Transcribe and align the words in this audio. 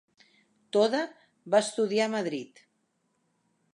Toda 0.77 1.01
va 1.55 1.61
estudiar 1.67 2.07
a 2.09 2.13
Madrid. 2.15 2.65